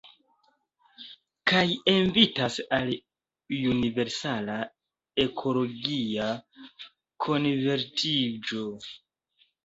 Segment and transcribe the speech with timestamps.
[1.49, 1.59] Kaj
[1.91, 2.87] invitas al
[3.57, 4.55] universala
[5.25, 6.31] ekologia
[7.27, 8.65] konvertiĝo.